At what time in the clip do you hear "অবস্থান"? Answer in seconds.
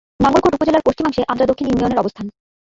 2.03-2.25